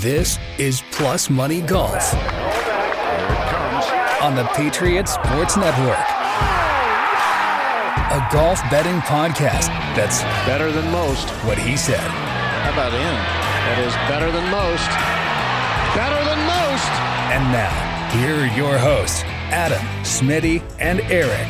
[0.00, 2.12] This is Plus Money Golf
[4.22, 5.96] on the Patriot Sports Network.
[8.12, 11.28] A golf betting podcast that's Better than most.
[11.46, 11.98] what he said.
[12.00, 13.00] How about him?
[13.00, 14.90] That is better than most.
[15.96, 16.92] Better than most.
[17.32, 17.72] And now,
[18.18, 21.48] here are your hosts, Adam, Smitty, and Eric.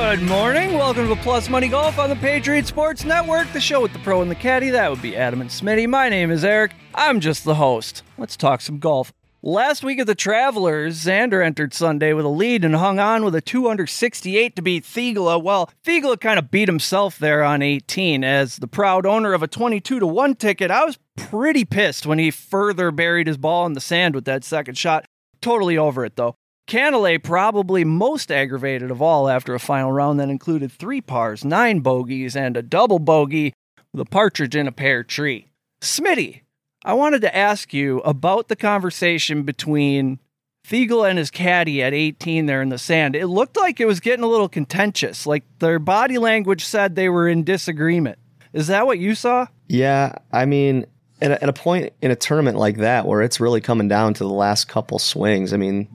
[0.00, 0.72] Good morning.
[0.72, 4.22] Welcome to Plus Money Golf on the Patriot Sports Network, the show with the pro
[4.22, 4.70] and the caddy.
[4.70, 5.86] That would be Adam and Smitty.
[5.86, 6.72] My name is Eric.
[6.94, 8.02] I'm just the host.
[8.16, 9.12] Let's talk some golf.
[9.42, 13.34] Last week at the Travelers, Xander entered Sunday with a lead and hung on with
[13.34, 15.40] a 2 under 68 to beat Theegala.
[15.40, 19.48] Well, Theegala kind of beat himself there on 18 as the proud owner of a
[19.48, 20.70] 22 to 1 ticket.
[20.70, 24.44] I was pretty pissed when he further buried his ball in the sand with that
[24.44, 25.04] second shot.
[25.42, 26.36] Totally over it though.
[26.70, 31.80] Cantlay probably most aggravated of all after a final round that included three pars, nine
[31.80, 33.52] bogeys, and a double bogey
[33.92, 35.48] with a partridge in a pear tree.
[35.80, 36.42] Smitty,
[36.84, 40.20] I wanted to ask you about the conversation between
[40.64, 43.16] Theegala and his caddy at 18 there in the sand.
[43.16, 45.26] It looked like it was getting a little contentious.
[45.26, 48.20] Like their body language said they were in disagreement.
[48.52, 49.48] Is that what you saw?
[49.66, 50.86] Yeah, I mean,
[51.20, 54.14] at a, at a point in a tournament like that where it's really coming down
[54.14, 55.88] to the last couple swings, I mean,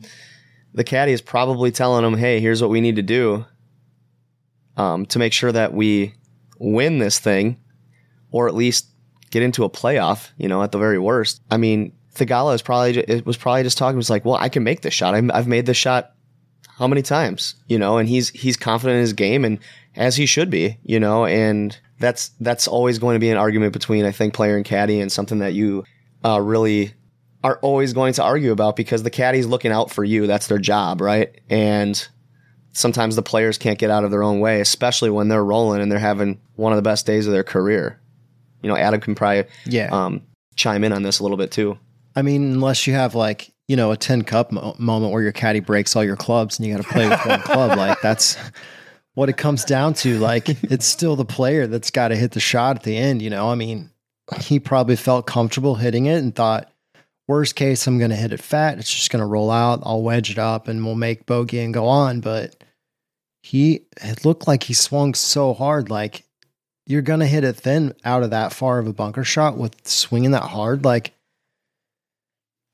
[0.75, 3.45] the caddy is probably telling them, "Hey, here's what we need to do
[4.77, 6.13] um, to make sure that we
[6.59, 7.57] win this thing,
[8.31, 8.87] or at least
[9.31, 11.41] get into a playoff." You know, at the very worst.
[11.49, 13.95] I mean, Theegala is probably it was probably just talking.
[13.95, 15.15] Was like, "Well, I can make this shot.
[15.15, 16.11] I've made this shot
[16.77, 19.59] how many times?" You know, and he's he's confident in his game, and
[19.95, 20.77] as he should be.
[20.83, 24.57] You know, and that's that's always going to be an argument between I think player
[24.57, 25.85] and caddy, and something that you
[26.25, 26.93] uh, really
[27.45, 30.25] are always going to argue about because the caddy's looking out for you.
[30.27, 31.39] That's their job, right?
[31.49, 32.05] And
[32.73, 35.91] sometimes the players can't get out of their own way, especially when they're rolling and
[35.91, 37.99] they're having one of the best days of their career.
[38.61, 39.89] You know, Adam can probably Yeah.
[39.91, 40.21] um,
[40.55, 41.77] chime in on this a little bit too.
[42.15, 45.31] I mean, unless you have like, you know, a Tin Cup mo- moment where your
[45.31, 48.37] caddy breaks all your clubs and you got to play with one club, like that's
[49.13, 50.17] what it comes down to.
[50.19, 53.29] Like, it's still the player that's got to hit the shot at the end, you
[53.29, 53.49] know?
[53.49, 53.91] I mean,
[54.39, 56.71] he probably felt comfortable hitting it and thought,
[57.27, 58.77] worst case, I'm going to hit it fat.
[58.77, 59.81] It's just going to roll out.
[59.83, 62.21] I'll wedge it up and we'll make bogey and go on.
[62.21, 62.55] But
[63.41, 65.89] he, it looked like he swung so hard.
[65.89, 66.23] Like,
[66.85, 69.87] you're going to hit it thin out of that far of a bunker shot with
[69.87, 70.85] swinging that hard.
[70.85, 71.13] Like,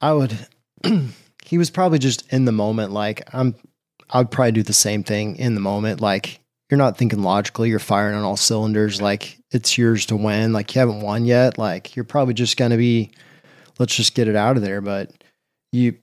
[0.01, 0.35] I would.
[1.45, 2.91] he was probably just in the moment.
[2.91, 3.55] Like I'm,
[4.09, 6.01] I'd probably do the same thing in the moment.
[6.01, 6.39] Like
[6.69, 7.69] you're not thinking logically.
[7.69, 9.01] You're firing on all cylinders.
[9.01, 10.53] Like it's yours to win.
[10.53, 11.57] Like you haven't won yet.
[11.57, 13.11] Like you're probably just gonna be.
[13.81, 14.79] Let's just get it out of there.
[14.79, 15.11] But
[15.71, 15.97] you.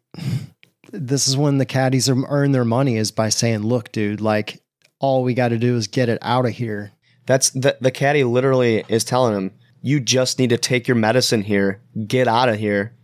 [0.90, 4.20] This is when the caddies earn their money is by saying, "Look, dude.
[4.20, 4.62] Like
[4.98, 6.92] all we got to do is get it out of here."
[7.26, 11.42] That's the the caddy literally is telling him, "You just need to take your medicine
[11.42, 12.94] here, get out of here,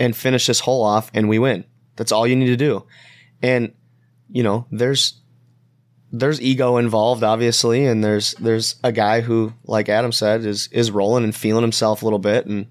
[0.00, 1.64] and finish this hole off, and we win.
[1.96, 2.84] That's all you need to do."
[3.42, 3.72] And
[4.28, 5.20] you know, there's
[6.10, 10.90] there's ego involved, obviously, and there's there's a guy who, like Adam said, is is
[10.90, 12.66] rolling and feeling himself a little bit, and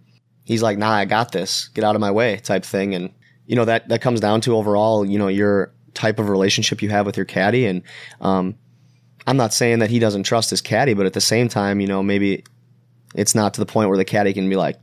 [0.46, 1.68] he's like, "Nah, I got this.
[1.70, 2.96] Get out of my way," type thing.
[2.96, 3.12] And
[3.46, 6.90] you know that that comes down to overall, you know, your type of relationship you
[6.90, 7.82] have with your caddy, and
[8.22, 8.56] um,
[9.28, 11.88] I'm not saying that he doesn't trust his caddy, but at the same time, you
[11.88, 12.44] know, maybe
[13.16, 14.80] it's not to the point where the caddy can be like,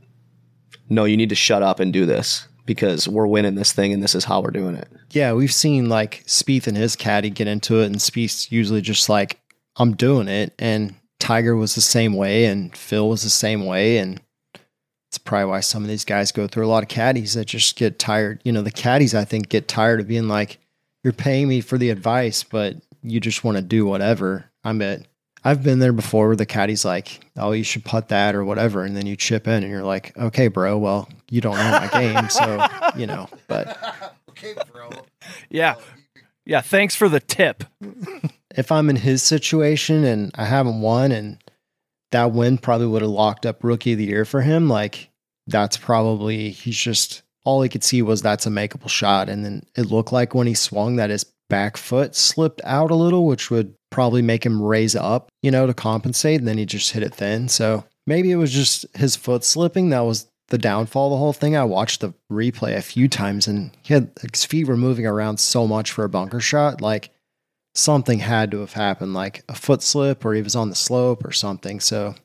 [0.89, 4.03] "No, you need to shut up and do this because we're winning this thing, and
[4.03, 7.47] this is how we're doing it." Yeah, we've seen like Spieth and his caddy get
[7.47, 9.39] into it, and Spieth's usually just like,
[9.77, 13.97] "I'm doing it," and Tiger was the same way, and Phil was the same way,
[13.97, 14.19] and
[15.33, 17.97] probably why some of these guys go through a lot of caddies that just get
[17.97, 18.39] tired.
[18.43, 20.59] You know, the caddies I think get tired of being like,
[21.03, 25.07] "You're paying me for the advice, but you just want to do whatever." I bet
[25.43, 28.83] I've been there before where the caddy's like, "Oh, you should putt that or whatever,"
[28.83, 31.87] and then you chip in, and you're like, "Okay, bro, well, you don't know my
[31.87, 33.75] game, so you know." But
[34.29, 34.91] okay, bro.
[35.49, 35.77] Yeah.
[36.45, 36.61] Yeah.
[36.61, 37.63] Thanks for the tip.
[38.55, 41.39] if I'm in his situation and I haven't won and
[42.11, 45.09] that win probably would have locked up rookie of the year for him, like
[45.47, 49.29] that's probably he's just all he could see was that's a makeable shot.
[49.29, 52.95] And then it looked like when he swung that his back foot slipped out a
[52.95, 56.39] little, which would probably make him raise up, you know, to compensate.
[56.39, 57.49] And then he just hit it thin.
[57.49, 59.89] So maybe it was just his foot slipping.
[59.89, 61.55] That was the downfall of the whole thing.
[61.55, 65.39] I watched the replay a few times and he had his feet were moving around
[65.39, 66.81] so much for a bunker shot.
[66.81, 67.09] Like
[67.75, 71.25] something had to have happened, like a foot slip or he was on the slope
[71.25, 71.79] or something.
[71.79, 72.15] So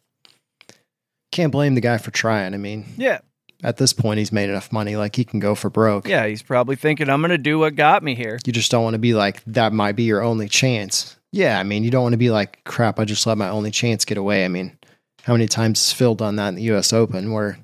[1.31, 2.55] can't blame the guy for trying.
[2.55, 3.19] I mean, Yeah.
[3.63, 6.09] at this point, he's made enough money, like he can go for broke.
[6.09, 6.27] Yeah.
[6.27, 8.39] He's probably thinking, I'm going to do what got me here.
[8.47, 11.17] You just don't want to be like, that might be your only chance.
[11.33, 11.59] Yeah.
[11.59, 14.05] I mean, you don't want to be like, crap, I just let my only chance
[14.05, 14.45] get away.
[14.45, 14.79] I mean,
[15.23, 17.59] how many times has Phil done that in the US Open where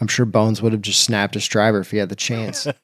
[0.00, 2.66] I'm sure Bones would have just snapped his driver if he had the chance.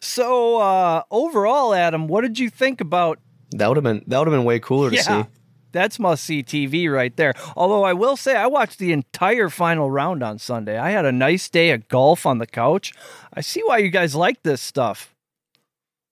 [0.00, 3.18] So uh, overall, Adam, what did you think about?
[3.52, 5.24] That would have been that would have been way cooler to see.
[5.72, 7.34] That's must see TV right there.
[7.56, 10.78] Although I will say, I watched the entire final round on Sunday.
[10.78, 12.92] I had a nice day of golf on the couch.
[13.32, 15.14] I see why you guys like this stuff.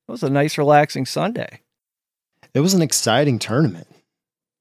[0.09, 1.61] It was a nice, relaxing Sunday.
[2.55, 3.89] it was an exciting tournament.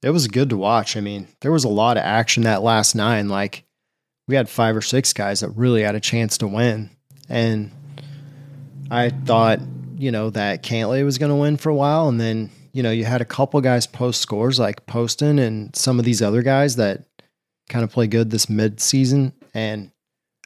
[0.02, 0.98] It was good to watch.
[0.98, 3.28] I mean, there was a lot of action that last nine.
[3.30, 3.64] Like,
[4.28, 6.90] we had five or six guys that really had a chance to win.
[7.30, 7.72] And
[8.90, 9.60] I thought,
[9.98, 12.08] you know, that Cantlay was going to win for a while.
[12.08, 15.98] And then, you know, you had a couple guys post scores like Poston and some
[15.98, 17.06] of these other guys that
[17.70, 19.32] kind of play good this mid season.
[19.54, 19.92] And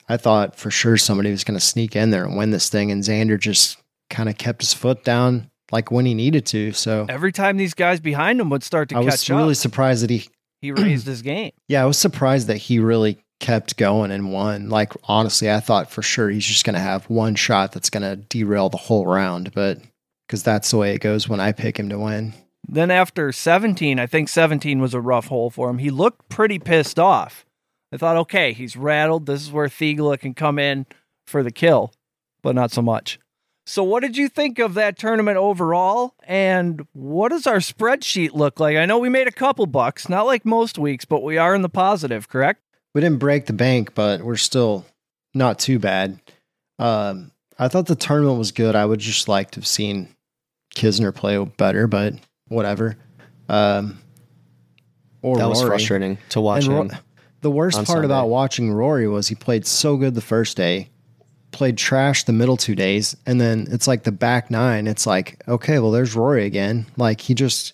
[0.07, 2.91] I thought for sure somebody was going to sneak in there and win this thing.
[2.91, 3.79] And Xander just
[4.11, 6.71] kind of kept his foot down like when he needed to.
[6.71, 10.03] So Every time these guys behind him would start to I was really up, surprised
[10.03, 10.29] that he,
[10.61, 11.51] he raised his game.
[11.67, 14.69] yeah, I was surprised that he really kept going and won.
[14.69, 18.03] Like, honestly, I thought for sure he's just going to have one shot that's going
[18.03, 19.79] to derail the whole round, but
[20.29, 22.33] because that's the way it goes when I pick him to win.
[22.67, 25.79] Then after 17, I think 17 was a rough hole for him.
[25.79, 27.47] He looked pretty pissed off.
[27.91, 29.25] I thought, okay, he's rattled.
[29.25, 30.85] This is where Theegala can come in
[31.25, 31.91] for the kill,
[32.43, 33.19] but not so much.
[33.65, 36.13] So, what did you think of that tournament overall?
[36.23, 38.77] And what does our spreadsheet look like?
[38.77, 41.63] I know we made a couple bucks, not like most weeks, but we are in
[41.63, 42.61] the positive, correct?
[42.93, 44.85] We didn't break the bank, but we're still
[45.33, 46.19] not too bad.
[46.77, 48.75] Um, I thought the tournament was good.
[48.75, 50.15] I would just like to have seen
[50.75, 52.13] Kisner play better, but
[52.47, 52.97] whatever.
[53.47, 53.99] Um,
[55.21, 56.99] or That was frustrating to watch And him.
[57.41, 60.89] the worst part about watching Rory was he played so good the first day,
[61.51, 64.87] played trash the middle two days, and then it's like the back nine.
[64.87, 66.85] It's like, okay, well, there's Rory again.
[66.95, 67.73] Like he just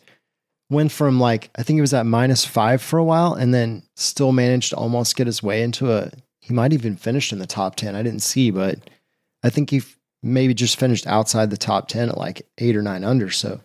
[0.71, 3.83] went from like I think he was at minus five for a while, and then
[3.95, 6.09] still managed to almost get his way into a.
[6.39, 7.95] He might even finished in the top ten.
[7.95, 8.79] I didn't see, but
[9.43, 9.81] I think he
[10.25, 13.29] maybe just finished outside the top ten at like eight or nine under.
[13.29, 13.61] So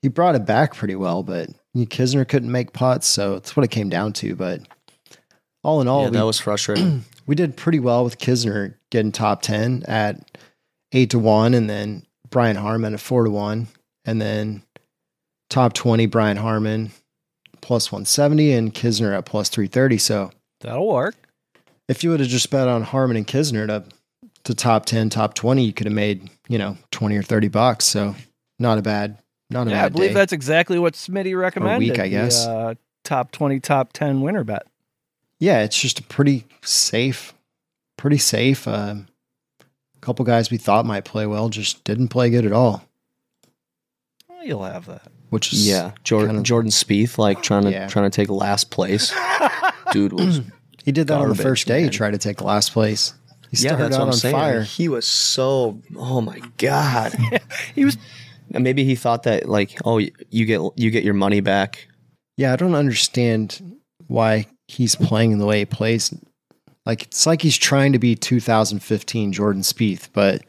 [0.00, 3.70] he brought it back pretty well, but Kisner couldn't make putts, so that's what it
[3.70, 4.34] came down to.
[4.34, 4.62] But
[5.62, 7.04] all in all, yeah, we, that was frustrating.
[7.26, 10.40] we did pretty well with Kisner getting top 10 at
[10.92, 13.68] 8 to 1 and then Brian Harman at 4 to 1
[14.04, 14.62] and then
[15.50, 16.90] top 20 Brian Harman
[17.60, 20.30] plus 170 and Kisner at plus 330 so
[20.60, 21.16] That'll work.
[21.88, 23.84] if you would have just bet on Harman and Kisner to
[24.48, 27.84] to top 10 top 20 you could have made you know 20 or 30 bucks
[27.84, 28.14] so
[28.58, 29.18] not a bad
[29.50, 30.14] not a Yeah, I believe day.
[30.14, 31.78] that's exactly what Smitty recommended.
[31.90, 32.46] Week, I the, guess.
[32.46, 32.74] uh,
[33.04, 34.66] top 20, top 10 winner bet.
[35.40, 37.32] yeah, it's just a pretty safe,
[37.96, 38.68] pretty safe.
[38.68, 39.06] Um,
[39.60, 42.84] a couple guys we thought might play well just didn't play good at all,
[44.28, 45.08] Well, you'll have that.
[45.30, 47.86] which is yeah, Jordan kinda- Jordan Spieth like trying to Yeah.
[47.88, 49.12] trying to take last place.
[49.92, 50.40] Dude was
[50.84, 51.82] he did that on the first day.
[51.82, 53.14] He tried to take last place.
[53.50, 54.34] He yeah, started that's out what I'm on saying.
[54.34, 54.62] fire.
[54.62, 57.14] He was so oh my god.
[57.74, 57.96] He was
[58.52, 61.88] And maybe he thought that like oh you get you get your money back.
[62.36, 66.14] Yeah, I don't understand why he's playing the way he plays.
[66.86, 70.42] Like it's like he's trying to be 2015 Jordan Spieth, but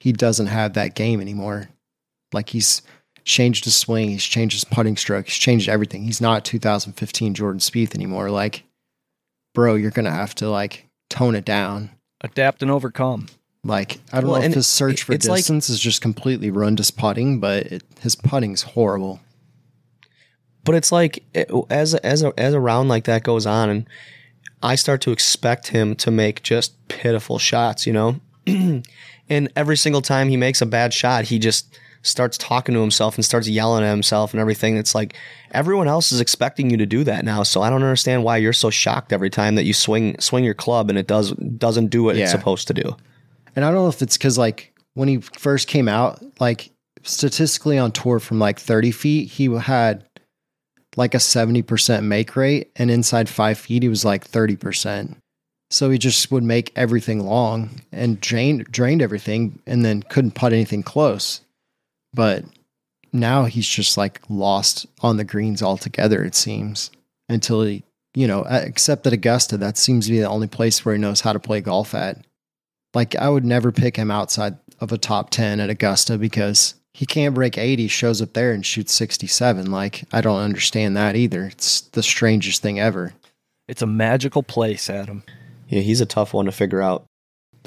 [0.00, 1.68] he doesn't have that game anymore.
[2.32, 2.82] Like he's
[3.24, 6.04] changed his swing, he's changed his putting stroke, he's changed everything.
[6.04, 8.30] He's not 2015 Jordan Spieth anymore.
[8.30, 8.64] Like,
[9.54, 11.90] bro, you're gonna have to like tone it down.
[12.20, 13.26] Adapt and overcome.
[13.64, 16.50] Like, I don't Well, know if his search for it's like- distance has just completely
[16.50, 19.20] ruined his putting, but it, his putting's horrible.
[20.64, 23.86] But it's like it- as as a, as a round like that goes on, and
[24.62, 28.20] I start to expect him to make just pitiful shots, you know.
[28.46, 33.16] and every single time he makes a bad shot, he just starts talking to himself
[33.16, 34.76] and starts yelling at himself and everything.
[34.76, 35.14] It's like
[35.50, 37.42] everyone else is expecting you to do that now.
[37.42, 40.54] So I don't understand why you're so shocked every time that you swing swing your
[40.54, 42.22] club and it does doesn't do what Yeah.
[42.24, 42.96] it's supposed to do.
[43.56, 46.70] And I don't know if it's because like when he first came out, like
[47.02, 50.04] statistically on tour from like 30 feet, he had
[50.96, 52.70] like a 70% make rate.
[52.76, 55.16] And inside five feet, he was like 30%.
[55.70, 60.52] So he just would make everything long and drained, drained everything and then couldn't putt
[60.52, 61.40] anything close.
[62.18, 62.44] But
[63.12, 66.90] now he's just like lost on the greens altogether, it seems,
[67.28, 70.96] until he, you know, except at Augusta, that seems to be the only place where
[70.96, 72.26] he knows how to play golf at.
[72.92, 77.06] Like I would never pick him outside of a top 10 at Augusta because he
[77.06, 79.70] can't break 80, shows up there and shoots 67.
[79.70, 81.44] Like I don't understand that either.
[81.44, 83.14] It's the strangest thing ever.
[83.68, 85.22] It's a magical place, Adam.
[85.68, 87.04] Yeah, he's a tough one to figure out.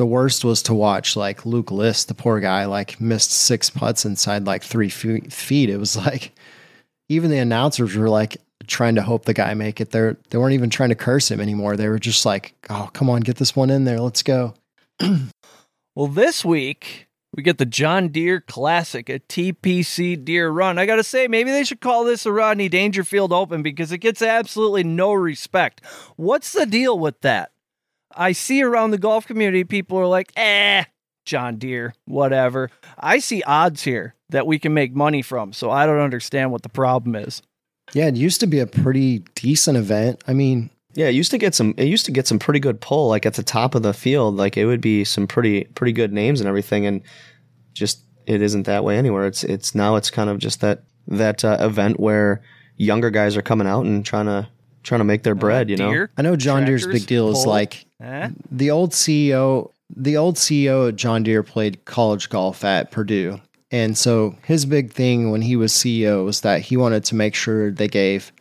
[0.01, 4.03] The worst was to watch like Luke List, the poor guy, like missed six putts
[4.03, 5.69] inside like three feet.
[5.69, 6.31] It was like
[7.07, 9.91] even the announcers were like, trying to hope the guy make it.
[9.91, 11.77] They're they weren't even trying to curse him anymore.
[11.77, 13.99] They were just like, "Oh, come on, get this one in there.
[13.99, 14.55] Let's go."
[15.93, 20.79] Well, this week we get the John Deere Classic at TPC Deere Run.
[20.79, 23.97] I got to say, maybe they should call this a Rodney Dangerfield Open because it
[23.97, 25.81] gets absolutely no respect.
[26.15, 27.51] What's the deal with that?
[28.15, 30.85] I see around the golf community, people are like, eh,
[31.25, 32.69] John Deere, whatever.
[32.97, 36.63] I see odds here that we can make money from, so I don't understand what
[36.63, 37.41] the problem is.
[37.93, 40.23] Yeah, it used to be a pretty decent event.
[40.27, 41.73] I mean, Yeah, it used to get some.
[41.77, 44.35] It used to get some pretty good pull, like at the top of the field.
[44.35, 47.01] Like it would be some pretty pretty good names and everything, and
[47.73, 49.25] just it isn't that way anywhere.
[49.25, 52.41] It's it's now it's kind of just that that uh, event where
[52.77, 54.47] younger guys are coming out and trying to
[54.83, 55.69] trying to make their bread.
[55.69, 57.49] You know, I know John Deere's big deal is pull.
[57.51, 58.29] like Eh?
[58.51, 63.39] the old CEO, the old CEO at John Deere played college golf at Purdue.
[63.69, 67.35] And so his big thing when he was CEO was that he wanted to make
[67.35, 68.31] sure they gave,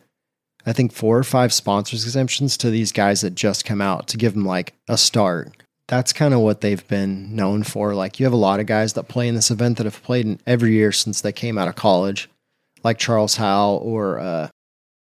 [0.65, 4.17] I think, four or five sponsors exemptions to these guys that just come out to
[4.17, 5.51] give them like a start.
[5.87, 7.93] That's kind of what they've been known for.
[7.93, 10.25] Like you have a lot of guys that play in this event that have played
[10.25, 12.29] in every year since they came out of college,
[12.83, 14.49] like Charles Howell or uh,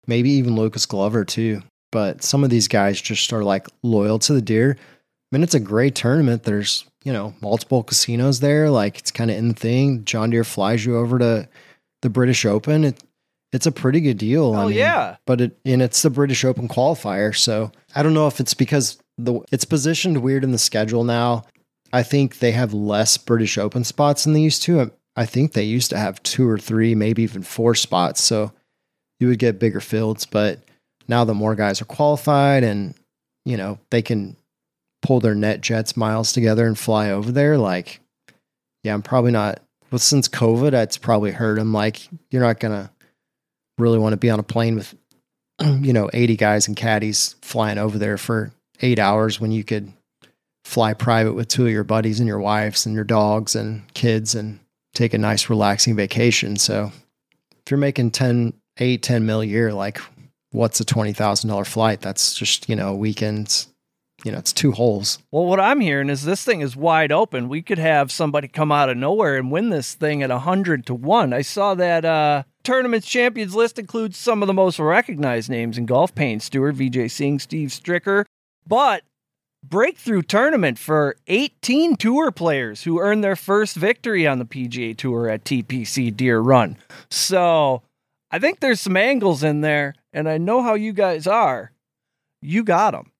[0.07, 1.61] maybe even Lucas Glover too.
[1.91, 4.77] But some of these guys just are like loyal to the Deere.
[4.79, 6.43] I mean, it's a great tournament.
[6.43, 8.69] There's, you know, multiple casinos there.
[8.69, 10.05] Like it's kind of in the thing.
[10.05, 11.47] John Deere flies you over to
[12.01, 12.83] the British Open.
[12.83, 13.03] It,
[13.51, 14.55] it's a pretty good deal.
[14.55, 15.17] Oh, yeah.
[15.27, 17.35] But it, and it's the British Open qualifier.
[17.35, 21.43] So I don't know if it's because the it's positioned weird in the schedule now.
[21.91, 24.91] I think they have less British Open spots than they used to.
[25.15, 28.23] I think they used to have two or three, maybe even four spots.
[28.23, 28.51] So
[29.23, 30.25] you would get bigger fields.
[30.25, 30.59] But
[31.07, 32.93] now that more guys are qualified and,
[33.45, 34.35] you know, they can
[35.01, 38.01] pull their NetJets miles together and fly over there, like,
[38.83, 39.61] yeah, I'm probably not.
[39.91, 41.71] Well, since COVID, it's probably hurt them.
[41.71, 42.89] Like, you're not going to
[43.77, 44.93] really want to be on a plane with,
[45.61, 48.51] you know, 80 guys and caddies flying over there for
[48.81, 49.93] eight hours when you could
[50.65, 54.35] fly private with two of your buddies and your wives and your dogs and kids
[54.35, 54.59] and
[54.93, 56.57] take a nice relaxing vacation.
[56.57, 56.91] So
[57.65, 59.99] if you're making 10, 8, 10 mil a year, like
[60.51, 62.01] what's a $20,000 flight?
[62.01, 63.67] That's just, you know, weekends,
[64.23, 65.19] you know, it's two holes.
[65.31, 67.49] Well, what I'm hearing is this thing is wide open.
[67.49, 70.93] We could have somebody come out of nowhere and win this thing at 100 to
[70.93, 71.33] 1.
[71.33, 75.85] I saw that uh, tournament's champions list includes some of the most recognized names in
[75.85, 78.25] golf Payne Stewart, Vijay Singh, Steve Stricker,
[78.67, 79.03] but
[79.63, 85.29] breakthrough tournament for 18 tour players who earned their first victory on the PGA Tour
[85.29, 86.77] at TPC Deere Run.
[87.09, 87.81] So
[88.33, 91.71] I think there's some angles in there, and I know how you guys are.
[92.41, 93.11] You got them.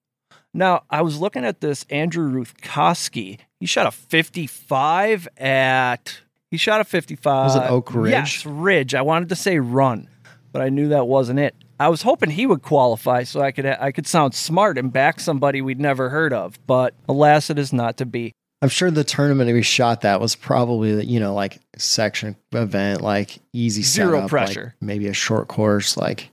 [0.52, 3.38] Now, I was looking at this Andrew Ruthkowski.
[3.60, 6.18] He shot a 55 at.
[6.50, 7.44] He shot a 55.
[7.44, 8.10] Was it Oak Ridge?
[8.10, 8.92] Yes, Ridge.
[8.92, 10.08] I wanted to say run,
[10.50, 11.54] but I knew that wasn't it.
[11.78, 15.20] I was hoping he would qualify so I could I could sound smart and back
[15.20, 18.32] somebody we'd never heard of, but alas, it is not to be.
[18.64, 23.38] I'm sure the tournament we shot that was probably, you know, like section event, like
[23.52, 24.74] easy Zero setup, like pressure.
[24.80, 25.98] maybe a short course.
[25.98, 26.30] Like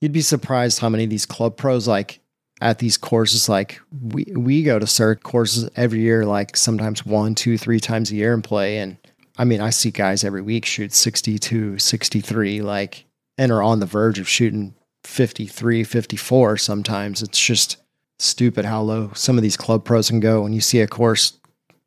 [0.00, 2.20] you'd be surprised how many of these club pros like
[2.60, 7.34] at these courses, like we we go to cert courses every year, like sometimes one,
[7.34, 8.78] two, three times a year and play.
[8.78, 8.96] And
[9.36, 13.86] I mean, I see guys every week shoot 62, 63, like and are on the
[13.86, 17.22] verge of shooting 53, 54 sometimes.
[17.22, 17.78] It's just
[18.20, 21.40] stupid how low some of these club pros can go when you see a course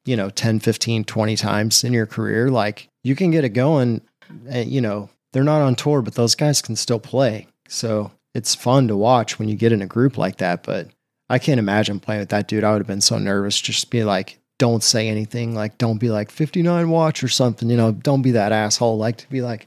[0.06, 4.02] you know 10 15 20 times in your career like you can get it going
[4.48, 8.56] and, you know they're not on tour but those guys can still play so it's
[8.56, 10.88] fun to watch when you get in a group like that but
[11.30, 14.04] i can't imagine playing with that dude i would have been so nervous just be
[14.04, 18.22] like don't say anything like don't be like 59 watch or something you know don't
[18.22, 19.66] be that asshole like to be like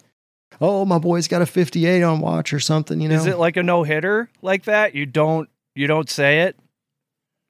[0.60, 3.56] oh my boy's got a 58 on watch or something you know Is it like
[3.56, 4.94] a no hitter like that?
[4.94, 6.56] You don't you don't say it?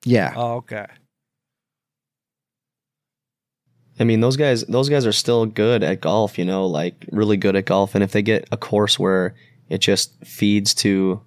[0.04, 0.86] yeah Oh, okay.
[4.00, 7.36] I mean, those guys, those guys are still good at golf, you know, like really
[7.36, 7.94] good at golf.
[7.94, 9.34] And if they get a course where
[9.68, 11.20] it just feeds to,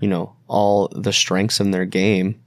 [0.00, 2.40] you know, all the strengths in their game,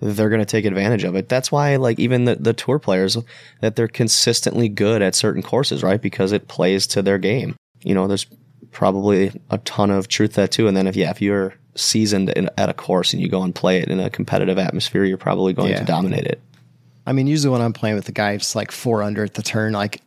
[0.00, 1.28] they're going to take advantage of it.
[1.28, 3.16] That's why, like, even the, the tour players,
[3.60, 6.00] that they're consistently good at certain courses, right?
[6.00, 7.56] Because it plays to their game.
[7.82, 8.26] You know, there's
[8.72, 10.68] probably a ton of truth to that too.
[10.68, 13.54] And then if, yeah, if you're seasoned in, at a course and you go and
[13.54, 15.78] play it in a competitive atmosphere, you're probably going Yeah.
[15.80, 16.40] to dominate it.
[17.06, 19.42] I mean, usually when I'm playing with the guy, it's like four under at the
[19.42, 19.72] turn.
[19.72, 20.02] Like,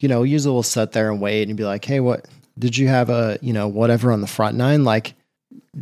[0.00, 2.26] you know, usually we'll sit there and wait and be like, hey, what
[2.58, 4.84] did you have a, you know, whatever on the front nine?
[4.84, 5.14] Like,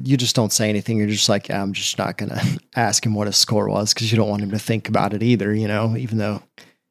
[0.02, 0.98] you just don't say anything.
[0.98, 4.12] You're just like, I'm just not going to ask him what his score was because
[4.12, 6.42] you don't want him to think about it either, you know, even though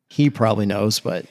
[0.10, 1.00] he probably knows.
[1.00, 1.26] But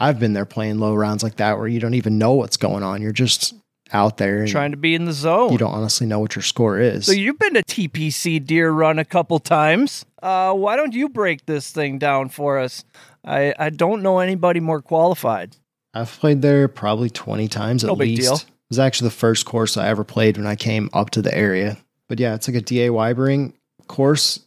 [0.00, 2.82] I've been there playing low rounds like that where you don't even know what's going
[2.82, 3.02] on.
[3.02, 3.54] You're just
[3.92, 4.46] out there.
[4.46, 5.52] Trying to be in the zone.
[5.52, 7.06] you don't honestly know what your score is.
[7.06, 10.04] So you've been to TPC Deere Run a couple times.
[10.26, 12.84] Uh, why don't you break this thing down for us?
[13.24, 15.56] I, I don't know anybody more qualified.
[15.94, 18.22] I've played there probably 20 times at No big least.
[18.22, 18.34] deal.
[18.34, 21.32] It was actually the first course I ever played when I came up to the
[21.32, 21.76] area.
[22.08, 23.52] But yeah, it's like a DA Weibring
[23.86, 24.40] course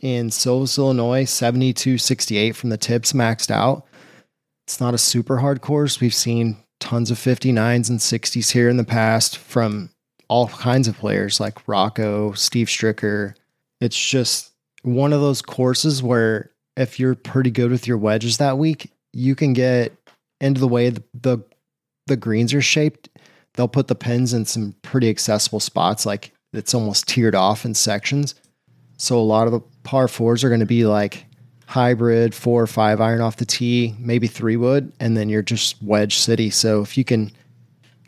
[0.00, 3.86] in Silvis, Illinois, 7268 from the tips maxed out.
[4.66, 6.00] It's not a super hard course.
[6.00, 9.90] We've seen tons of 59s and 60s here in the past from
[10.26, 13.34] all kinds of players like Rocco, Steve Stricker.
[13.80, 14.51] It's just
[14.82, 19.34] one of those courses where if you're pretty good with your wedges that week, you
[19.34, 19.92] can get
[20.40, 21.38] into the way the, the
[22.08, 23.08] the greens are shaped,
[23.54, 27.74] they'll put the pins in some pretty accessible spots, like it's almost tiered off in
[27.74, 28.34] sections.
[28.96, 31.26] So a lot of the par fours are going to be like
[31.66, 35.82] hybrid four or five iron off the tee, maybe three wood, and then you're just
[35.82, 36.50] wedge city.
[36.50, 37.30] So if you can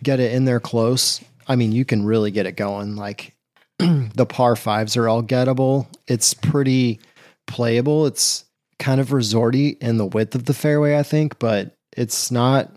[0.02, 2.96] get it in there close, I mean, you can really get it going.
[2.96, 3.33] Like
[3.78, 5.86] the par fives are all gettable.
[6.06, 7.00] It's pretty
[7.46, 8.06] playable.
[8.06, 8.44] It's
[8.78, 12.70] kind of resorty in the width of the fairway, I think, but it's not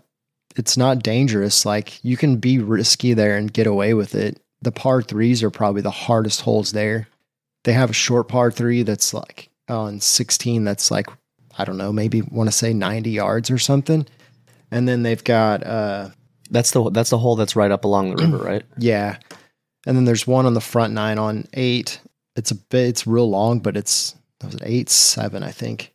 [0.56, 1.64] it's not dangerous.
[1.64, 4.40] Like you can be risky there and get away with it.
[4.62, 7.08] The par threes are probably the hardest holes there.
[7.64, 11.06] They have a short par three that's like on 16 that's like
[11.56, 14.06] I don't know, maybe want to say 90 yards or something.
[14.70, 16.10] And then they've got uh
[16.50, 18.62] That's the that's the hole that's right up along the river, right?
[18.78, 19.18] yeah.
[19.88, 21.98] And then there's one on the front nine on eight.
[22.36, 25.94] It's a bit, it's real long, but it's, that was an eight, seven, I think.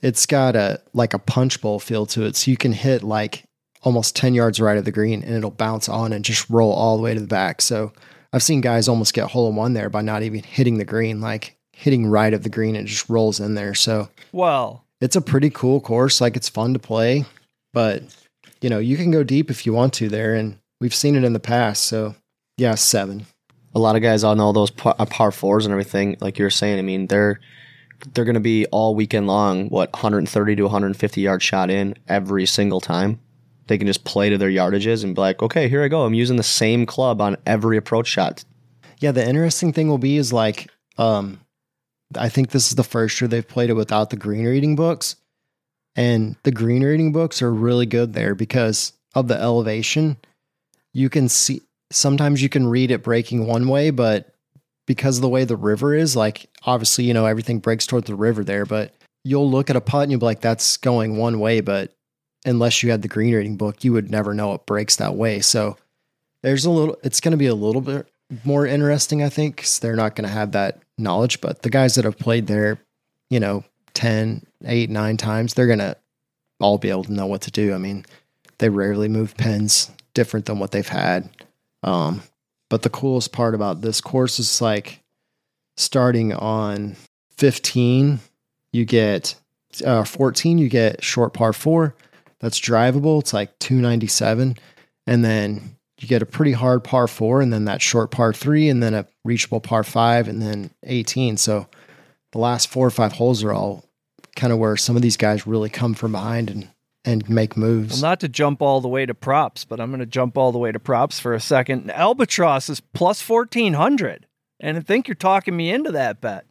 [0.00, 2.36] It's got a, like a punch bowl feel to it.
[2.36, 3.42] So you can hit like
[3.82, 6.96] almost 10 yards right of the green and it'll bounce on and just roll all
[6.96, 7.60] the way to the back.
[7.60, 7.92] So
[8.32, 11.20] I've seen guys almost get hole in one there by not even hitting the green,
[11.20, 13.74] like hitting right of the green and just rolls in there.
[13.74, 16.20] So Well, it's a pretty cool course.
[16.20, 17.24] Like it's fun to play,
[17.72, 18.04] but
[18.60, 20.36] you know, you can go deep if you want to there.
[20.36, 21.82] And we've seen it in the past.
[21.82, 22.14] So
[22.58, 23.26] yeah, seven.
[23.74, 26.50] a lot of guys on all those par, uh, par fours and everything, like you're
[26.50, 26.78] saying.
[26.78, 27.40] I mean, they're
[28.12, 29.68] they're going to be all weekend long.
[29.68, 33.20] What 130 to 150 yard shot in every single time.
[33.66, 36.02] They can just play to their yardages and be like, okay, here I go.
[36.02, 38.44] I'm using the same club on every approach shot.
[38.98, 41.40] Yeah, the interesting thing will be is like, um,
[42.16, 45.16] I think this is the first year they've played it without the green reading books.
[45.94, 50.16] And the green reading books are really good there because of the elevation.
[50.94, 54.34] You can see sometimes you can read it breaking one way, but
[54.86, 58.14] because of the way the river is, like obviously, you know, everything breaks toward the
[58.14, 61.40] river there, but you'll look at a putt and you'll be like, that's going one
[61.40, 61.92] way, but
[62.44, 65.40] unless you had the green reading book, you would never know it breaks that way.
[65.40, 65.76] So
[66.42, 68.08] there's a little, it's going to be a little bit
[68.44, 71.40] more interesting, I think, because they're not going to have that knowledge.
[71.40, 72.78] But the guys that have played there,
[73.30, 75.96] you know, 10, 8, 9 times, they're going to
[76.60, 77.74] all be able to know what to do.
[77.74, 78.04] I mean,
[78.58, 81.28] they rarely move pins different than what they've had.
[81.82, 82.22] Um,
[82.70, 85.00] but the coolest part about this course is like
[85.76, 86.96] starting on
[87.36, 88.20] 15,
[88.72, 89.36] you get
[89.84, 91.94] uh, 14, you get short par four.
[92.40, 93.20] That's drivable.
[93.20, 94.56] It's like 297.
[95.06, 98.68] And then you get a pretty hard par four, and then that short par three,
[98.68, 101.36] and then a reachable par five, and then 18.
[101.36, 101.66] So
[102.32, 103.84] the last four or five holes are all
[104.36, 106.68] kind of where some of these guys really come from behind and,
[107.04, 107.94] and make moves.
[108.02, 110.52] well, not to jump all the way to props, but I'm going to jump all
[110.52, 111.90] the way to props for a second.
[111.90, 114.26] Albatross is plus 1400.
[114.60, 116.44] And I think you're talking me into that bet.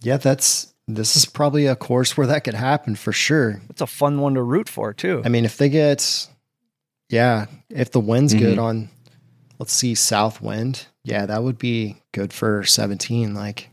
[0.00, 3.60] yeah, that's this is probably a course where that could happen for sure.
[3.68, 5.20] It's a fun one to root for, too.
[5.24, 6.28] I mean, if they get,
[7.08, 8.44] yeah, if the wind's Mm-hmm.
[8.44, 8.88] good on,
[9.58, 13.34] let's see, south wind, yeah, that would be good for 17.
[13.34, 13.68] Like,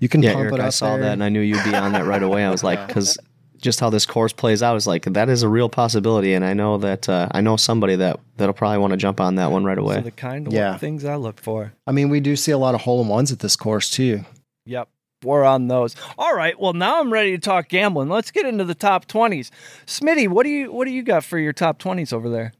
[0.00, 1.04] you can Yeah, pump Eric, it up I saw there.
[1.06, 2.44] that and I knew you'd be on that right away.
[2.44, 3.16] I was like, because
[3.60, 6.54] just how this course plays out is like that is a real possibility, and I
[6.54, 9.64] know that uh, I know somebody that that'll probably want to jump on that one
[9.64, 10.00] right So away.
[10.00, 10.76] the kind of Yeah.
[10.78, 11.72] things I look for.
[11.86, 14.24] I mean, we do see a lot of hole in ones at this course too.
[14.66, 14.88] Yep.
[15.24, 15.96] We're on those.
[16.16, 16.58] All right.
[16.60, 18.08] Well, now I'm ready to talk gambling.
[18.08, 19.50] Let's get into the top 20s.
[19.84, 22.52] Smitty, what do you what do you got for your top 20s over there?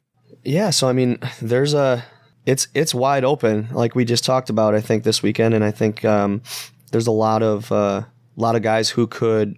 [0.43, 2.05] Yeah, so I mean, there's a
[2.47, 4.75] it's it's wide open, like we just talked about.
[4.75, 6.43] I think this weekend, and I think um,
[6.91, 8.03] there's a lot of uh,
[8.37, 9.57] lot of guys who could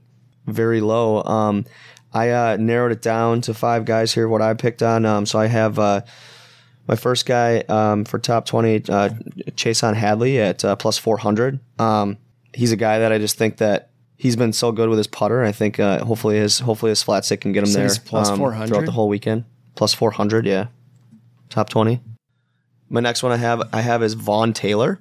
[0.51, 1.23] very low.
[1.25, 1.65] Um,
[2.13, 4.29] I uh, narrowed it down to five guys here.
[4.29, 5.07] What I picked on.
[5.07, 6.01] Um, so I have uh,
[6.89, 9.11] my first guy um, for top twenty, uh,
[9.57, 11.61] Chesson Hadley at uh, plus four hundred.
[11.79, 12.19] Um,
[12.55, 13.87] he's a guy that I just think that.
[14.17, 15.43] He's been so good with his putter.
[15.43, 18.29] I think uh, hopefully his hopefully his flat stick can get him So there plus
[18.29, 18.69] um, 400?
[18.69, 19.47] throughout the whole weekend.
[19.77, 20.67] Plus four hundred, yeah
[21.51, 22.01] top 20.
[22.89, 25.01] My next one I have I have is Vaughn Taylor.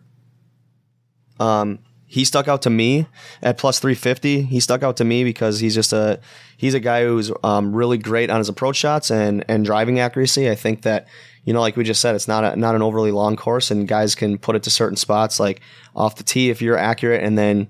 [1.40, 1.80] Um
[2.12, 3.06] he stuck out to me
[3.44, 4.42] at plus 350.
[4.42, 6.20] He stuck out to me because he's just a
[6.58, 10.50] he's a guy who's um, really great on his approach shots and and driving accuracy.
[10.50, 11.08] I think that
[11.46, 13.88] you know, like we just said, it's not a, not an overly long course, and
[13.88, 15.62] guys can put it to certain spots, like
[15.96, 17.68] off the tee if you're accurate, and then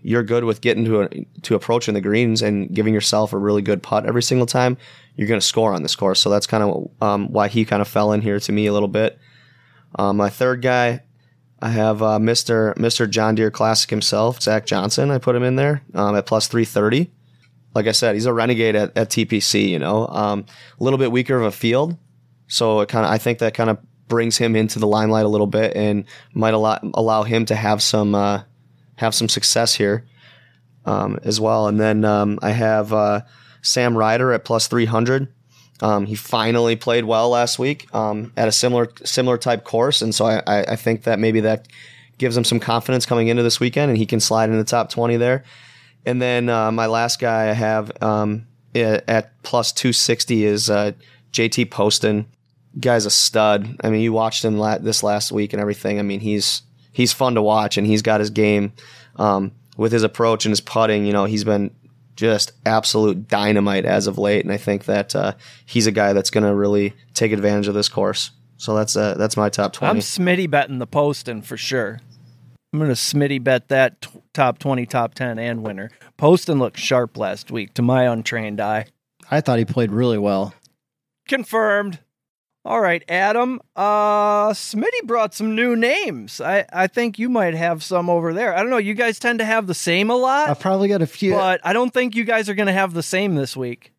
[0.00, 1.08] you're good with getting to a,
[1.42, 4.78] to approaching the greens and giving yourself a really good putt every single time.
[5.16, 7.82] You're going to score on this course, so that's kind of um, why he kind
[7.82, 9.18] of fell in here to me a little bit.
[9.96, 11.02] Um, my third guy,
[11.60, 12.74] I have uh, Mr.
[12.74, 13.08] Mr.
[13.08, 15.10] John Deere Classic himself, Zach Johnson.
[15.10, 17.10] I put him in there um, at plus 330.
[17.74, 19.68] Like I said, he's a renegade at, at TPC.
[19.68, 20.44] You know, um,
[20.78, 21.96] a little bit weaker of a field,
[22.46, 25.28] so it kind of I think that kind of brings him into the limelight a
[25.28, 28.42] little bit and might allow allow him to have some uh,
[28.96, 30.06] have some success here
[30.84, 31.68] um, as well.
[31.68, 33.22] And then um, I have uh,
[33.62, 35.32] Sam Ryder at plus 300.
[35.82, 40.14] Um, he finally played well last week um, at a similar similar type course, and
[40.14, 41.68] so I, I think that maybe that
[42.18, 44.88] gives him some confidence coming into this weekend, and he can slide in the top
[44.90, 45.44] 20 there.
[46.06, 50.92] And then uh, my last guy I have um, at plus 260 is uh,
[51.32, 52.26] JT Poston
[52.78, 53.76] guy's a stud.
[53.82, 55.98] I mean, you watched him la- this last week and everything.
[55.98, 56.62] I mean, he's
[56.92, 58.72] he's fun to watch, and he's got his game
[59.16, 61.06] um, with his approach and his putting.
[61.06, 61.74] You know, he's been
[62.16, 66.30] just absolute dynamite as of late, and I think that uh, he's a guy that's
[66.30, 68.30] going to really take advantage of this course.
[68.56, 69.90] So that's uh, that's my top twenty.
[69.90, 72.00] I'm Smitty betting the Poston for sure.
[72.72, 75.90] I'm going to Smitty bet that t- top twenty, top ten, and winner.
[76.16, 78.86] Poston looked sharp last week to my untrained eye.
[79.30, 80.54] I thought he played really well.
[81.28, 82.00] Confirmed.
[82.66, 83.60] All right, Adam.
[83.76, 86.40] Uh, Smitty brought some new names.
[86.40, 88.56] I, I think you might have some over there.
[88.56, 88.76] I don't know.
[88.76, 90.50] You guys tend to have the same a lot.
[90.50, 92.92] I probably got a few, but I don't think you guys are going to have
[92.92, 93.92] the same this week.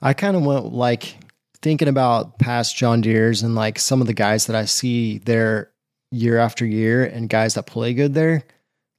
[0.00, 1.16] I kind of went like
[1.62, 5.72] thinking about past John Deere's and like some of the guys that I see there
[6.12, 8.44] year after year and guys that play good there,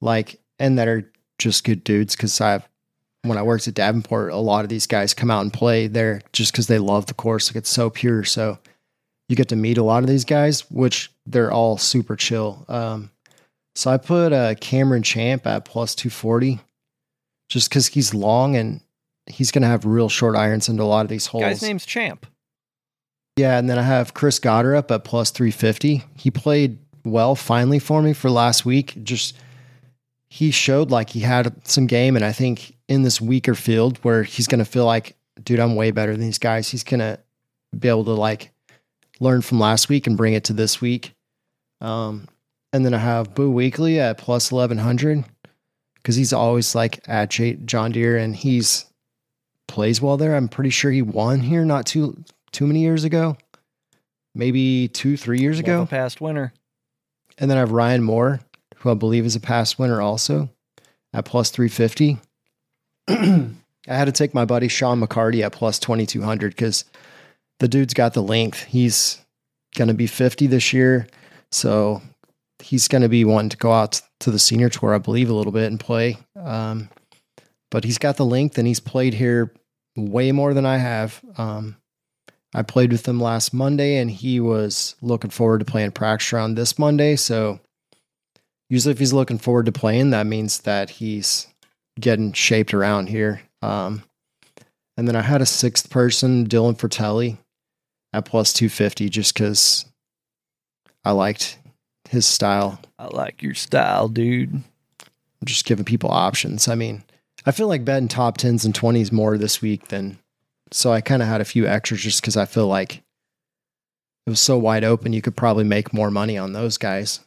[0.02, 2.14] like and that are just good dudes.
[2.14, 2.68] Because I've
[3.22, 6.20] when I worked at Davenport, a lot of these guys come out and play there
[6.34, 7.48] just because they love the course.
[7.48, 8.22] Like it's so pure.
[8.24, 8.58] So
[9.28, 12.64] you get to meet a lot of these guys, which they're all super chill.
[12.68, 13.10] Um,
[13.74, 16.60] so I put uh, Cameron Champ at plus 240
[17.48, 18.80] just because he's long and
[19.26, 21.44] he's going to have real short irons into a lot of these holes.
[21.44, 22.26] Guy's name's Champ.
[23.36, 23.58] Yeah.
[23.58, 26.04] And then I have Chris Gotterup at plus 350.
[26.16, 29.02] He played well finally for me for last week.
[29.02, 29.36] Just
[30.28, 32.14] he showed like he had some game.
[32.14, 35.74] And I think in this weaker field where he's going to feel like, dude, I'm
[35.74, 37.18] way better than these guys, he's going to
[37.76, 38.50] be able to like
[39.24, 41.12] learn from last week and bring it to this week.
[41.80, 42.28] Um,
[42.72, 45.24] and then I have Boo Weekley at plus 1100
[45.96, 48.86] because he's always like at J- John Deere and he's
[49.66, 50.36] plays well there.
[50.36, 53.36] I'm pretty sure he won here not too too many years ago,
[54.34, 55.86] maybe two three years ago.
[55.86, 56.52] past winner.
[57.38, 58.40] And then I have Ryan Moore,
[58.76, 60.50] who I believe is a past winner also,
[61.12, 62.18] at plus 350.
[63.08, 63.50] I
[63.86, 66.84] had to take my buddy Sean McCarty at plus 2200 because
[67.60, 68.64] the dude's got the length.
[68.64, 69.20] He's
[69.76, 71.06] going to be 50 this year.
[71.52, 72.02] So
[72.60, 75.34] he's going to be wanting to go out to the senior tour, I believe, a
[75.34, 76.18] little bit and play.
[76.36, 76.88] Um,
[77.70, 79.52] but he's got the length and he's played here
[79.96, 81.20] way more than I have.
[81.36, 81.76] Um,
[82.54, 86.56] I played with him last Monday and he was looking forward to playing practice round
[86.56, 87.16] this Monday.
[87.16, 87.60] So
[88.70, 91.48] usually, if he's looking forward to playing, that means that he's
[91.98, 93.42] getting shaped around here.
[93.60, 94.04] Um,
[94.96, 97.38] and then I had a sixth person, Dylan Frittelli
[98.14, 99.86] at plus 250 just because
[101.04, 101.58] I liked
[102.08, 102.80] his style.
[102.98, 104.54] I like your style, dude.
[104.54, 106.68] I'm just giving people options.
[106.68, 107.02] I mean,
[107.44, 110.18] I feel like betting top 10s and 20s more this week than
[110.70, 113.02] so I kind of had a few extras just because I feel like
[114.26, 115.12] it was so wide open.
[115.12, 117.20] You could probably make more money on those guys.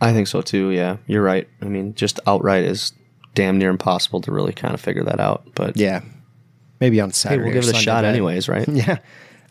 [0.00, 0.70] I think so too.
[0.70, 1.46] Yeah, you're right.
[1.60, 2.92] I mean, just outright is
[3.34, 5.46] damn near impossible to really kind of figure that out.
[5.54, 6.00] But yeah,
[6.80, 7.42] maybe on Saturday.
[7.42, 8.14] Hey, we'll give it a shot, bet.
[8.14, 8.66] anyways, right?
[8.72, 8.98] yeah,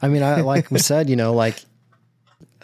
[0.01, 1.63] I mean, I like we said, you know, like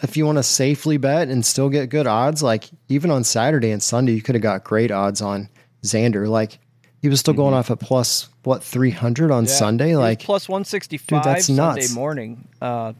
[0.02, 3.70] if you want to safely bet and still get good odds, like even on Saturday
[3.70, 5.48] and Sunday, you could have got great odds on
[5.82, 6.28] Xander.
[6.28, 6.58] Like
[7.00, 7.58] he was still going mm-hmm.
[7.58, 11.24] off at plus what three hundred on yeah, Sunday, like plus one sixty five.
[11.24, 11.94] That's Sunday nuts.
[11.94, 12.48] morning.
[12.60, 12.92] Uh,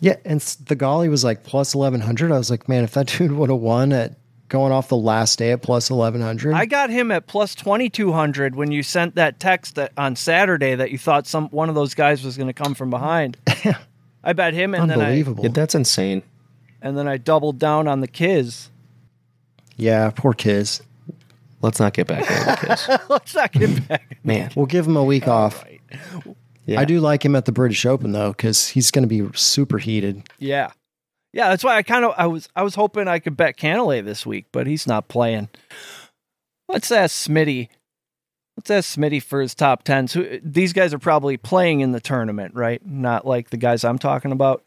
[0.00, 2.32] yeah, and Theegala was like plus eleven hundred.
[2.32, 4.14] I was like, man, if that dude would have won at
[4.50, 8.70] going off the last day at plus 1100 i got him at plus 2200 when
[8.72, 12.22] you sent that text that on saturday that you thought some one of those guys
[12.24, 13.38] was going to come from behind.
[14.22, 16.22] I bet him and then i yeah, that's insane.
[16.82, 18.70] And then i doubled down on the kids
[19.76, 20.82] yeah poor kids
[21.62, 23.08] let's not get back into the kiz.
[23.08, 24.50] Let's not get back man.
[24.56, 25.64] We'll give him a week All off.
[25.64, 25.80] right.
[26.66, 26.80] yeah.
[26.80, 29.78] i do like him at the british open though because he's going to be super
[29.78, 30.28] heated.
[30.38, 30.72] Yeah
[31.32, 34.04] yeah, that's why I kind of I was I was hoping I could bet Cantlay
[34.04, 35.48] this week, but he's not playing.
[36.68, 37.68] Let's ask Smitty.
[38.56, 40.12] Let's ask Smitty for his top tens.
[40.12, 42.84] Who these guys are probably playing in the tournament, right?
[42.84, 44.64] Not like the guys I'm talking about.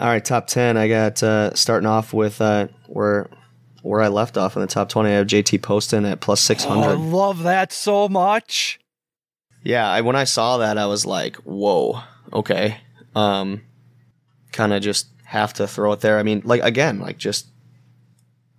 [0.00, 0.76] All right, top ten.
[0.76, 3.28] I got uh, starting off with uh, where
[3.82, 5.10] where I left off in the top twenty.
[5.10, 8.78] I have JT Poston at plus six Oh, I love that so much.
[9.62, 12.00] Yeah, I, when I saw that, I was like, "Whoa,
[12.32, 12.78] okay."
[13.16, 13.62] Um,
[14.52, 16.18] kind of just have to throw it there.
[16.18, 17.48] I mean, like again, like just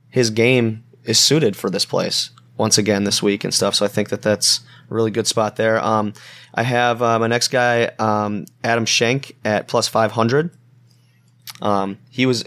[0.10, 3.74] his game is suited for this place once again this week and stuff.
[3.76, 5.84] So I think that that's a really good spot there.
[5.84, 6.14] Um,
[6.54, 10.52] I have uh, my next guy, um, Adam Schenk at plus five hundred.
[11.62, 12.44] Um, he was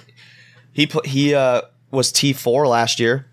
[0.73, 3.27] he he uh, was T four last year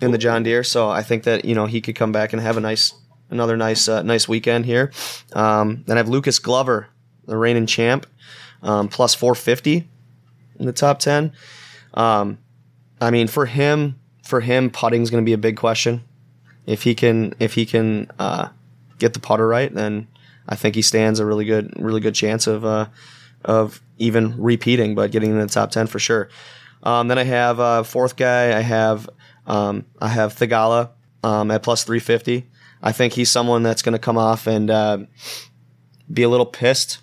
[0.00, 2.42] in the John Deere, so I think that you know he could come back and
[2.42, 2.94] have a nice
[3.30, 4.90] another nice uh, nice weekend here.
[5.34, 6.88] Um, then I have Lucas Glover,
[7.26, 8.06] the reigning champ,
[8.62, 9.88] um, plus four fifty
[10.62, 11.32] in the top ten.
[11.94, 12.38] Um,
[13.00, 16.04] I mean, for him, for him, putting is going to be a big question.
[16.64, 18.48] If he can, if he can uh,
[18.98, 20.06] get the putter right, then
[20.48, 22.86] I think he stands a really good, really good chance of uh,
[23.44, 26.28] of even repeating, but getting in the top ten for sure.
[26.84, 28.56] Um, then I have uh, fourth guy.
[28.56, 29.10] I have
[29.46, 30.90] um, I have Theegala
[31.24, 32.48] um, at plus three fifty.
[32.80, 34.98] I think he's someone that's going to come off and uh,
[36.12, 36.98] be a little pissed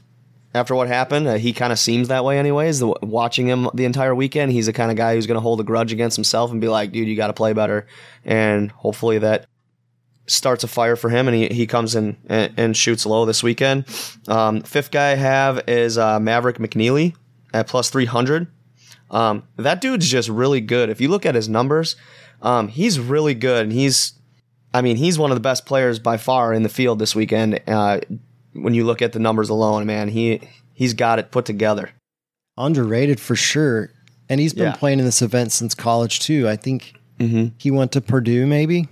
[0.53, 1.27] after what happened.
[1.27, 2.79] Uh, he kind of seems that way, anyways.
[2.79, 5.59] The, watching him the entire weekend, he's the kind of guy who's going to hold
[5.59, 7.87] a grudge against himself and be like, "Dude, you got to play better."
[8.25, 9.45] And hopefully that
[10.27, 13.41] starts a fire for him, and he, he comes in and, and shoots low this
[13.41, 13.85] weekend.
[14.27, 17.15] Um, fifth guy I have is uh, Maverick McNealy
[17.53, 18.47] at plus three hundred.
[19.11, 20.89] Um, that dude's just really good.
[20.89, 21.95] If you look at his numbers,
[22.43, 24.13] um, he's really good, and he's,
[24.71, 27.59] I mean, he's one of the best players by far in the field this weekend.
[27.67, 28.01] Uh,
[28.53, 30.41] when you look at the numbers alone, man, he
[30.73, 31.89] he's got it put together.
[32.57, 33.89] Underrated for sure.
[34.29, 34.75] And he's been Yeah.
[34.75, 36.47] playing in this event since college too.
[36.47, 37.47] I think Mm-hmm.
[37.57, 38.87] he went to Purdue maybe,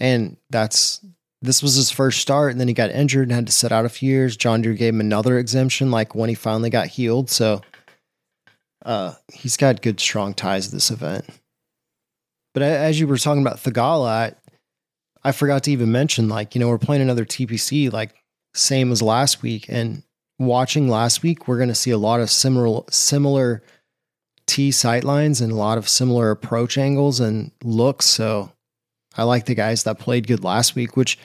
[0.00, 1.04] and that's
[1.40, 3.84] this was his first start, and then he got injured and had to sit out
[3.84, 4.36] a few years.
[4.36, 7.28] John Deere gave him another exemption, like when he finally got healed.
[7.28, 7.60] So,
[8.86, 11.24] uh, he's got good strong ties to this event.
[12.54, 14.32] But as you were talking about Theegala, I,
[15.24, 18.14] I forgot to even mention, like you know, we're playing another TPC, like
[18.54, 20.02] same as last week, and
[20.38, 23.62] watching last week, we're going to see a lot of similar similar
[24.46, 28.06] T sight lines and a lot of similar approach angles and looks.
[28.06, 28.52] So
[29.16, 31.18] I like the guys that played good last week, which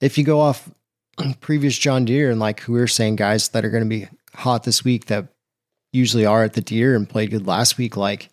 [0.00, 0.70] if you go off
[1.40, 4.08] previous John Deere and like who we are saying, guys that are going to be
[4.34, 5.28] hot this week that
[5.92, 8.28] usually are at the Deere and played good last week, like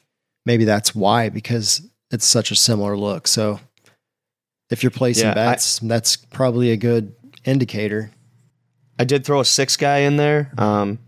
[0.46, 1.82] maybe that's why, because
[2.12, 3.28] it's such a similar look.
[3.28, 3.60] So
[4.70, 7.14] if you're placing Yeah, I- bets, that's probably a good
[7.48, 8.12] indicator.
[9.00, 10.52] I did throw a six guy in there.
[10.58, 11.00] Um,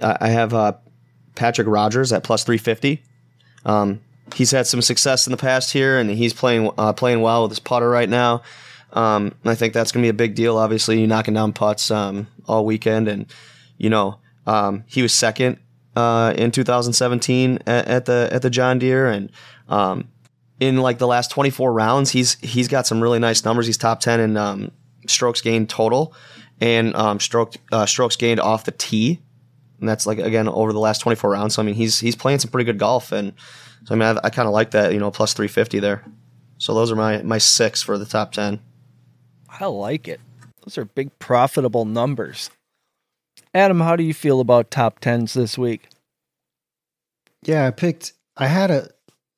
[0.00, 0.74] I have uh,
[1.34, 3.02] Patrick Rodgers at plus three fifty.
[3.64, 4.00] Um,
[4.34, 7.50] he's had some success in the past here, and he's playing uh, playing well with
[7.50, 8.42] his putter right now.
[8.92, 10.56] Um, I think that's going to be a big deal.
[10.56, 13.26] Obviously, you knocking down putts um, all weekend, and
[13.78, 15.58] you know um, he was second
[15.96, 19.30] uh, in 2017 at, at the at the John Deere, and
[19.68, 20.08] um,
[20.58, 23.66] in like the last 24 rounds, he's he's got some really nice numbers.
[23.66, 24.70] He's top 10 in um,
[25.06, 26.14] strokes gained total
[26.60, 29.20] and um, stroke uh, strokes gained off the tee,
[29.80, 31.54] and that's like again over the last 24 rounds.
[31.54, 33.32] So I mean, he's he's playing some pretty good golf, and
[33.84, 36.04] so I mean, I, I kind of like that, you know, plus 350 there.
[36.58, 38.60] So those are my my six for the top 10.
[39.48, 40.20] I like it.
[40.64, 42.50] Those are big profitable numbers.
[43.54, 45.88] Adam, how do you feel about top tens this week?
[47.42, 48.12] Yeah, I picked.
[48.36, 48.90] I had a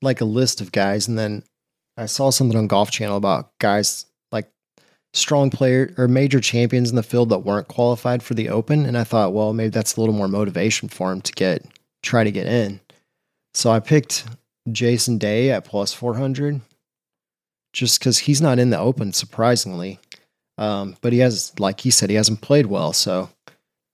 [0.03, 1.45] like a list of guys, and then
[1.97, 4.12] I saw something on Golf Channel about guys like
[5.15, 8.97] strong player or major champions in the field that weren't qualified for the Open, and
[8.97, 11.65] I thought, well, maybe that's a little more motivation for him to get
[12.03, 12.81] try to get in.
[13.55, 14.27] So I picked
[14.71, 16.61] Jason Day at plus four hundred,
[17.73, 19.99] just because he's not in the Open, surprisingly.
[20.59, 22.93] Um, but he has, like he said, he hasn't played well.
[22.93, 23.31] So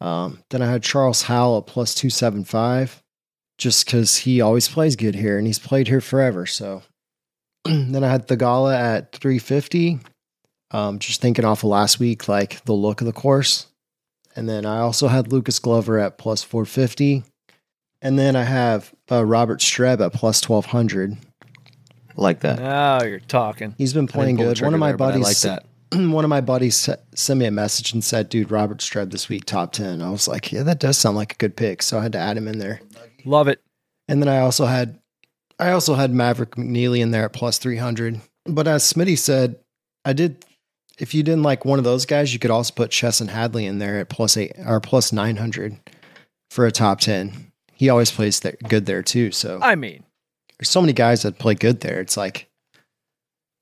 [0.01, 3.03] um, then I had Charles Howell at plus two seven five
[3.59, 6.47] just because he always plays good here and he's played here forever.
[6.47, 6.83] So
[7.65, 9.99] then I had Theegala at 350.
[10.71, 13.67] Um, just thinking off of last week, like the look of the course.
[14.37, 17.25] And then I also had Lucas Glover at plus 450.
[18.03, 21.17] And then I have uh, Robert Streb at plus 1200.
[22.17, 22.59] Like that.
[22.59, 23.75] Now you're talking.
[23.79, 24.61] He's been playing good.
[24.61, 25.65] One of my there, buddies, like that.
[25.93, 29.45] one of my buddies sent me a message and said, "Dude, Robert Streb this week
[29.45, 32.03] top 10." I was like, "Yeah, that does sound like a good pick." So I
[32.03, 32.81] had to add him in there.
[33.25, 33.61] Love it.
[34.09, 34.99] And then I also had
[35.59, 38.21] I also had Maverick McNealy in there at plus 300.
[38.47, 39.57] But as Smitty said,
[40.05, 40.45] I did
[40.99, 43.79] if you didn't like one of those guys, you could also put Chesson Hadley in
[43.79, 45.77] there at plus 8 or plus 900
[46.51, 47.53] for a top 10.
[47.73, 49.31] He always plays there, good there too.
[49.31, 50.03] So I mean,
[50.59, 52.01] there's so many guys that play good there.
[52.01, 52.49] It's like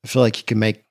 [0.03, 0.83] I feel like you can make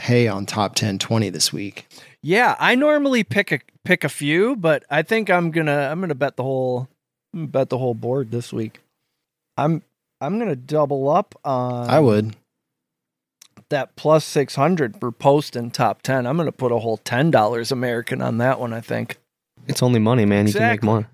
[0.00, 1.86] hay on top 10, 20 this week.
[2.22, 6.14] Yeah, I normally pick a pick a few, but I think I'm gonna I'm gonna
[6.14, 6.88] bet the whole
[7.32, 8.80] bet the whole board this week.
[9.56, 9.82] I'm
[10.20, 12.36] I'm gonna double up on I would.
[13.70, 16.26] That plus six hundred for posting top ten.
[16.26, 18.72] I'm gonna put a whole ten dollars American on that one.
[18.72, 19.18] I think
[19.66, 20.46] It's only money, man.
[20.46, 21.08] You can make more.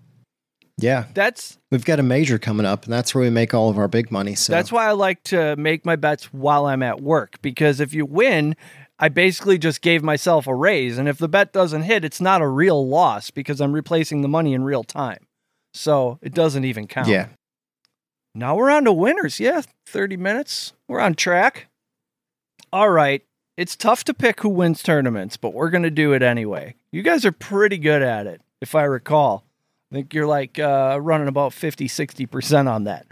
[0.77, 1.05] Yeah.
[1.15, 3.89] that's We've got a major coming up, and that's where we make all of our
[3.89, 4.35] big money.
[4.35, 7.95] So that's why I like to make my bets while I'm at work because if
[7.95, 8.57] you win,
[8.99, 12.43] I basically just gave myself a raise, and if the bet doesn't hit, it's not
[12.43, 15.27] a real loss because I'm replacing the money in real time,
[15.73, 17.09] so it doesn't even count.
[17.09, 17.29] yeah.
[18.37, 19.39] Now we're on to winners.
[19.39, 20.73] Yeah, 30 minutes.
[20.89, 21.69] We're on track.
[22.75, 23.23] All right.
[23.57, 26.75] It's tough to pick who wins tournaments, but we're going to do it anyway.
[26.91, 29.45] You guys are pretty good at it, if I recall.
[29.93, 33.07] I think you're like uh, running about 50, 60% on that.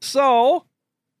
[0.00, 0.66] So,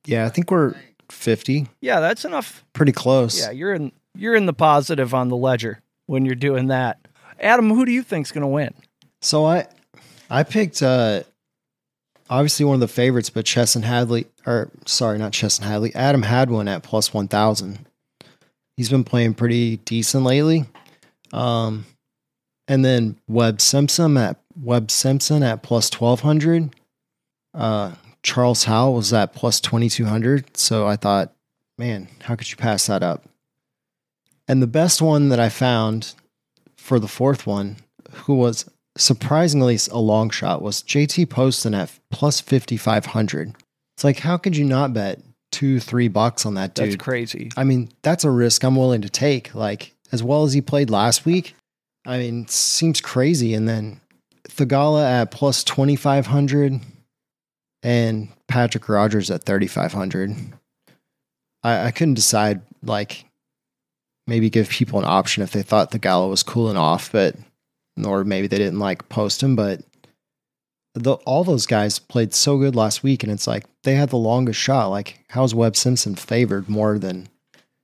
[0.06, 0.76] Yeah, I think we're
[1.10, 1.66] 50.
[1.80, 2.64] yeah, that's enough.
[2.72, 3.40] Pretty close.
[3.40, 6.98] Yeah, you're in you're in the positive on the ledger when you're doing that.
[7.40, 8.74] Adam, who do you think's going to win?
[9.22, 9.66] So I
[10.30, 11.24] I picked uh
[12.30, 15.92] obviously one of the favorites, but Chesson Hadley or sorry, not Chesson Hadley.
[15.96, 17.86] Adam Hadwin at plus one thousand.
[18.78, 20.64] He's been playing pretty decent lately.
[21.32, 21.84] Um
[22.68, 26.76] and then Webb Simpson at Webb Simpson at plus twelve hundred.
[27.52, 30.56] Uh Charles Howell was at plus twenty two hundred.
[30.56, 31.32] So I thought,
[31.76, 33.24] man, how could you pass that up?
[34.46, 36.14] And the best one that I found
[36.76, 37.78] for the fourth one,
[38.12, 38.64] who was
[38.96, 43.56] surprisingly a long shot, was JT Poston at plus 5,500.
[43.96, 46.92] It's like, how could you not bet two, three bucks on that dude.
[46.92, 47.50] That's crazy.
[47.56, 49.54] I mean, that's a risk I'm willing to take.
[49.54, 51.54] Like, as well as he played last week,
[52.06, 53.54] I mean, it seems crazy.
[53.54, 54.00] And then
[54.48, 56.80] Theegala at plus 2,500
[57.82, 60.34] and Patrick Rodgers at 3,500.
[61.62, 63.24] I, I couldn't decide, like,
[64.26, 67.36] maybe give people an option if they thought Theegala was cooling off, but,
[68.04, 69.82] or maybe they didn't like Poston, but
[70.98, 74.16] the, all those guys played so good last week, and it's like they had the
[74.16, 74.88] longest shot.
[74.88, 77.28] Like, how's Webb Simpson favored more than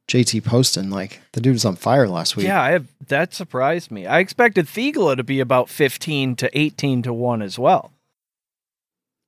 [0.09, 0.90] JT Poston?
[0.90, 2.46] Like, the dude was on fire last week.
[2.46, 4.07] Yeah, I have, that surprised me.
[4.07, 7.92] I expected Theegala to be about 15 to 18 to 1 as well.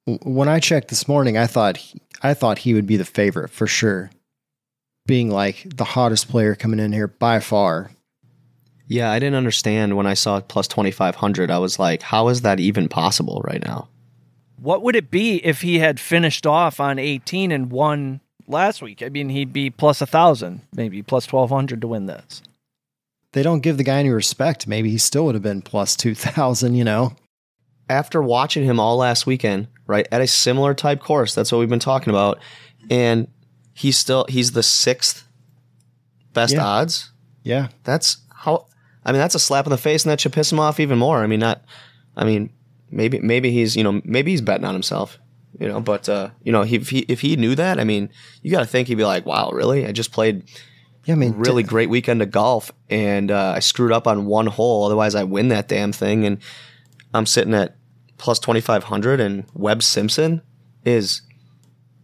[0.07, 3.51] When I checked this morning, I thought he, I thought he would be the favorite
[3.51, 4.11] for sure,
[5.07, 7.91] being like the hottest player coming in here by far.
[8.89, 11.51] Yeah, I didn't understand when I saw plus 2,500.
[11.51, 13.89] I was like, how is that even possible right now?
[14.61, 19.03] What would it be if he had finished off on 18 and won last week?
[19.03, 22.43] I mean, he'd be plus a thousand, maybe plus 1200 to win this.
[23.33, 24.67] They don't give the guy any respect.
[24.67, 26.75] Maybe he still would have been plus two thousand.
[26.75, 27.15] You know.
[27.89, 31.69] After watching him all last weekend, right, at a similar type course, that's what we've
[31.69, 32.39] been talking about,
[32.91, 33.29] and
[33.75, 35.27] he's still he's the sixth
[36.33, 36.65] best Yeah.
[36.65, 37.13] odds.
[37.43, 37.69] Yeah.
[37.85, 38.67] That's how.
[39.07, 40.99] I mean, that's a slap in the face, and that should piss him off even
[40.99, 41.23] more.
[41.23, 41.65] I mean, not.
[42.17, 42.51] I mean,
[42.91, 45.19] maybe maybe he's you know maybe he's betting on himself,
[45.59, 45.81] you know.
[45.81, 48.11] But uh, you know, he, if he if he knew that, I mean,
[48.43, 49.87] you got to think he'd be like, wow, really?
[49.87, 50.43] I just played
[51.05, 51.15] Yeah.
[51.15, 54.49] I mean, really d- great weekend of golf, and uh, I screwed up on one
[54.49, 54.85] hole.
[54.85, 56.39] Otherwise, I win that damn thing, and
[57.15, 57.77] I'm sitting at
[58.19, 60.43] plus twenty five hundred, and Webb Simpson
[60.85, 61.23] is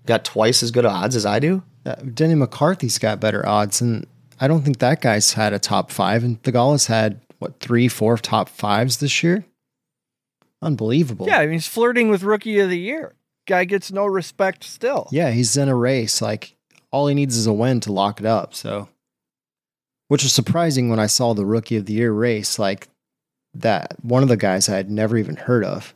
[0.07, 1.63] got twice as good odds as I do.
[1.87, 4.07] uh, Denny McCarthy's got better odds, and
[4.43, 6.25] I don't think that guy's had a top five.
[6.25, 9.45] And Theegala's had what three, four top fives this year.
[10.61, 11.29] Unbelievable.
[11.29, 13.15] Yeah, I mean, he's flirting with rookie of the year.
[13.47, 15.09] Guy gets no respect still.
[15.13, 16.21] Yeah, he's in a race.
[16.21, 16.57] Like
[16.91, 18.53] all he needs is a win to lock it up.
[18.53, 18.89] So,
[20.09, 22.59] which was surprising when I saw the rookie of the year race.
[22.59, 22.89] Like
[23.55, 25.95] that, one of the guys I had never even heard of.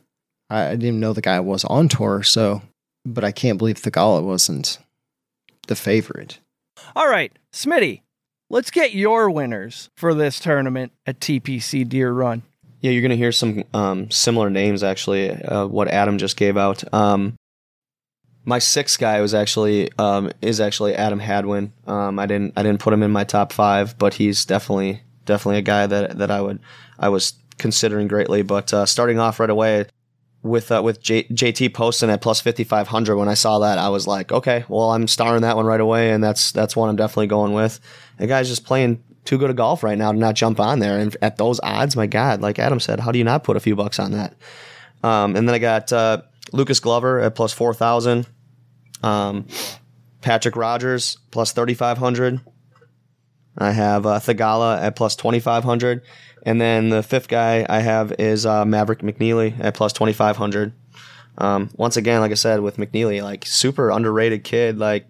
[0.49, 2.23] I, I didn't even know the guy was on tour.
[2.23, 2.61] So,
[3.05, 4.79] but I can't believe Theegala wasn't
[5.67, 6.39] the favorite.
[6.95, 8.01] All right, Smitty,
[8.49, 12.43] let's get your winners for this tournament at TPC Deere Run.
[12.81, 15.31] Yeah, you're going to hear some um, similar names actually.
[15.31, 16.83] Uh, what Adam just gave out.
[16.93, 17.35] Um,
[18.45, 21.73] my sixth guy was actually um, is actually Adam Hadwin.
[21.85, 25.57] Um, I didn't I didn't put him in my top five, but he's definitely definitely
[25.57, 26.59] a guy that that I would
[26.97, 28.43] I was considering greatly.
[28.43, 29.87] But uh, starting off right away
[30.43, 33.79] with uh, with J- JT Poston at plus fifty five hundred, when I saw that,
[33.79, 36.87] I was like, okay, well I'm starring that one right away, and that's that's one
[36.87, 37.81] I'm definitely going with.
[38.17, 40.97] The guy's just playing too good a golf right now to not jump on there.
[40.97, 43.59] And at those odds, my God, like Adam said, how do you not put a
[43.59, 44.35] few bucks on that?
[45.03, 46.21] Um, and then I got uh,
[46.53, 48.25] Lucas Glover at plus 4,000.
[49.03, 49.45] Um,
[50.21, 52.41] Patrick Rodgers plus 3,500.
[53.57, 56.01] I have uh, Theegala at plus 2,500.
[56.43, 60.73] And then the fifth guy I have is uh, Maverick McNealy at plus 2,500.
[61.39, 64.79] Um, once again, like I said, with McNealy, like super underrated kid.
[64.79, 65.07] Like,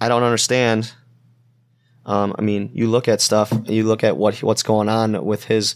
[0.00, 0.92] I don't understand
[2.06, 5.44] Um, I mean, you look at stuff, you look at what what's going on with
[5.44, 5.74] his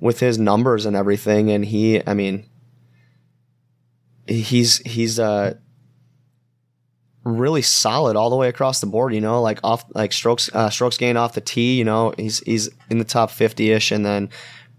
[0.00, 2.46] with his numbers and everything, and he, I mean,
[4.26, 5.54] he's he's uh
[7.24, 9.14] really solid all the way across the board.
[9.14, 11.78] You know, like off like strokes uh, strokes gained off the tee.
[11.78, 14.30] You know, he's he's in the top fifty ish, and then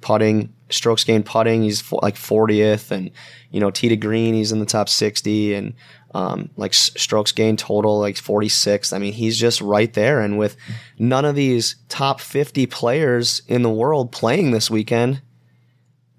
[0.02, 3.12] putting strokes gained putting, he's like fortieth, and
[3.52, 5.74] you know tee to green, he's in the top sixty, and
[6.14, 10.55] um, like strokes gained total like 46 i mean he's just right there and with
[10.99, 15.22] none of these top 50 players in the world playing this weekend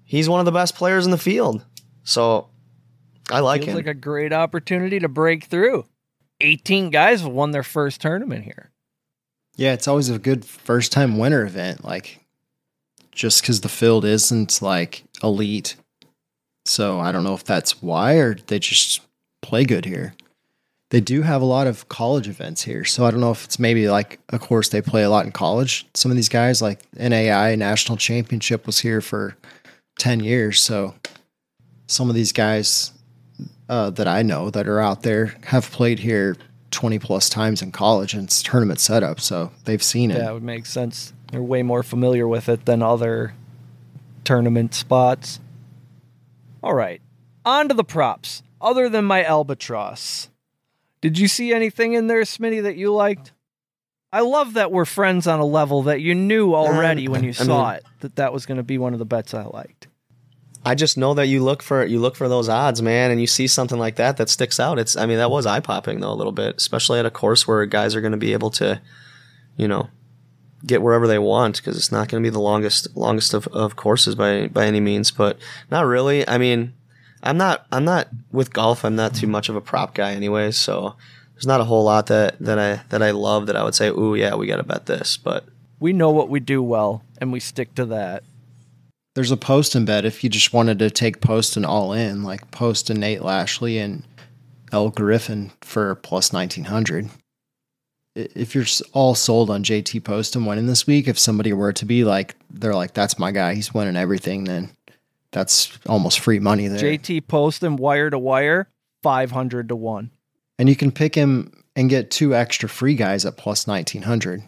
[0.03, 1.65] he's one of the best players in the field
[2.03, 2.49] so
[3.31, 5.85] i like Feels him like a great opportunity to break through.
[6.41, 8.71] 18 guys have won their first tournament here.
[9.55, 11.83] Yeah, it's always a good first time winner event.
[11.85, 12.19] Like,
[13.11, 15.77] just because the field isn't like elite.
[16.65, 19.01] So I don't know if that's why or they just
[19.45, 20.13] play good here.
[20.89, 22.85] They do have a lot of college events here.
[22.85, 25.31] So I don't know if it's maybe like, a course, they play a lot in
[25.31, 25.85] college.
[25.93, 29.35] Some of these guys, like NAI National Championship, was here for
[29.99, 30.61] 10 years.
[30.61, 30.95] So
[31.87, 32.93] some of these guys
[33.69, 36.37] uh, that I know that are out there have played here
[36.71, 39.19] 20 plus times in college and it's tournament setup.
[39.19, 40.19] So they've seen it.
[40.19, 41.13] That would make sense.
[41.31, 43.33] They're way more familiar with it than other
[44.23, 45.39] tournament spots.
[46.61, 47.01] All right.
[47.43, 48.43] On to the props.
[48.61, 50.29] Other than my albatross,
[51.01, 53.31] did you see anything in there, Smitty, that you liked?
[54.11, 57.29] I love that we're friends on a level that you knew uh, already when you
[57.31, 59.43] I saw mean- it that that was going to be one of the bets I
[59.43, 59.87] liked.
[60.67, 63.27] I just know that you look for you look for those odds, man, and you
[63.27, 64.79] see something like that that sticks out.
[64.79, 67.47] It's I mean that was eye popping though a little bit, especially at a course
[67.47, 68.81] where guys are going to be able to,
[69.57, 69.89] you know,
[70.65, 73.75] get wherever they want because it's not going to be the longest longest of, of
[73.75, 75.37] courses by by any means, but
[75.69, 76.27] not really.
[76.27, 76.73] I mean,
[77.23, 78.85] I'm not I'm not with golf.
[78.85, 80.95] I'm not too much of a prop guy anyway, so
[81.33, 83.89] there's not a whole lot that that I that I love that I would say,
[83.89, 85.45] ooh yeah, we got to bet this, but
[85.79, 88.23] We know what we do well, and we stick to that.
[89.15, 92.99] There's a Poston bet if you just wanted to take Poston all in, like Poston
[92.99, 94.03] Nate Lashley, and
[94.71, 97.09] El Griffin for plus 1900.
[98.15, 102.03] If you're all sold on JT Poston winning this week, if somebody were to be
[102.03, 104.71] like, they're like, that's my guy, he's winning everything, then
[105.35, 106.79] that's almost free money there.
[106.79, 108.69] JT Poston wire to wire,
[109.03, 110.09] 500 to 1.
[110.57, 114.43] and you can pick him and get two extra free guys at plus 1900.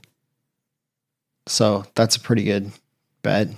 [1.45, 2.71] So that's a pretty good
[3.21, 3.49] bet.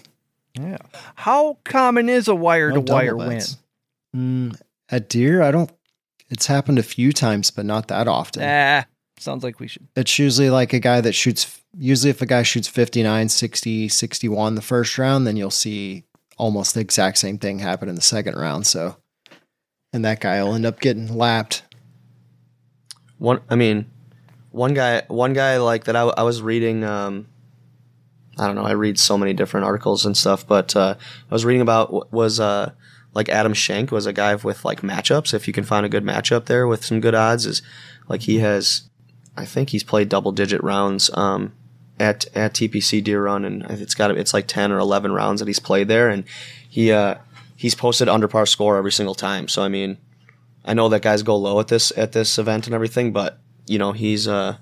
[0.56, 0.78] Yeah.
[1.14, 3.42] How common is a wire to wire win?
[4.16, 4.60] Mm,
[4.90, 5.72] at Deere, I don't.
[6.32, 8.42] It's happened a few times, but not that often.
[8.44, 8.86] Ah,
[9.20, 9.88] sounds like we should.
[9.96, 11.62] It's usually like a guy that shoots.
[11.78, 16.04] Usually, if a guy shoots 59, 60, 61 the first round, then you'll see
[16.40, 18.66] almost the exact same thing happened in the second round.
[18.66, 18.96] So,
[19.94, 21.62] and that guy will end up getting lapped.
[23.20, 23.92] One, I mean,
[24.50, 25.96] one guy, one guy like that.
[25.96, 26.84] I, I was reading.
[26.84, 27.28] Um,
[28.40, 28.64] I don't know.
[28.64, 32.40] I read so many different articles and stuff, but uh, I was reading about was
[32.40, 32.72] uh,
[33.14, 35.34] like Adam Schenk was a guy with like matchups.
[35.34, 37.62] If you can find a good matchup there with some good odds, is
[38.08, 38.90] like he has.
[39.36, 41.54] I think he's played double digit rounds um,
[42.00, 45.48] at at TPC Deere Run, and it's got it's like ten or eleven rounds that
[45.48, 46.24] he's played there, and
[46.70, 47.16] he uh,
[47.56, 49.48] he's posted under par score every single time.
[49.48, 49.98] So I mean,
[50.66, 53.78] I know that guys go low at this at this event and everything, but you
[53.78, 54.58] know he's uh,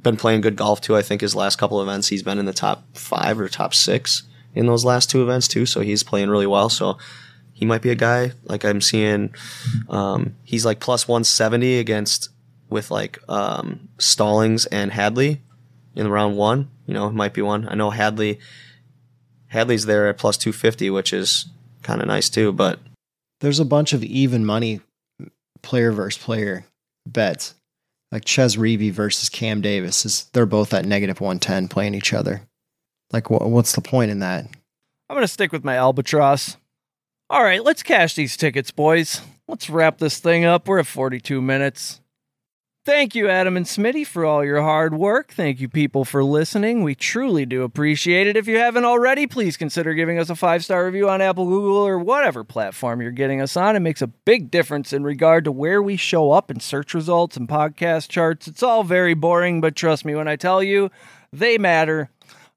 [0.00, 0.96] been playing good golf too.
[0.96, 3.74] I think his last couple of events he's been in the top five or top
[3.74, 4.22] six
[4.54, 5.66] in those last two events too.
[5.66, 6.68] So he's playing really well.
[6.68, 6.98] So
[7.52, 9.34] he might be a guy like I'm seeing.
[9.88, 12.30] Um, he's like plus one seventy against
[12.68, 15.42] with like um, Stallings and Hadley
[15.94, 16.70] in round one.
[16.86, 17.68] You know, might be one.
[17.68, 18.38] I know Hadley.
[19.48, 21.46] Hadley's there at plus two fifty, which is
[21.82, 22.52] kind of nice too.
[22.52, 22.78] But
[23.40, 24.80] There's a bunch of even money
[25.62, 26.64] player versus player
[27.06, 27.54] bets.
[28.12, 32.42] Like Chez Reavie versus Cam Davis is they're both at negative 110 playing each other.
[33.12, 34.46] Like wha what's the point in that?
[35.08, 36.56] I'm going to stick with my albatross.
[37.30, 39.20] All right, let's cash these tickets, boys.
[39.48, 40.66] Let's wrap this thing up.
[40.66, 42.00] We're at 42 minutes.
[42.86, 45.32] Thank you, Adam and Smitty, for all your hard work.
[45.32, 46.84] Thank you, people, for listening.
[46.84, 48.36] We truly do appreciate it.
[48.36, 51.84] If you haven't already, please consider giving us a five star review on Apple, Google,
[51.84, 53.74] or whatever platform you're getting us on.
[53.74, 57.36] It makes a big difference in regard to where we show up in search results
[57.36, 58.46] and podcast charts.
[58.46, 60.92] It's all very boring, but trust me when I tell you,
[61.32, 62.08] they matter.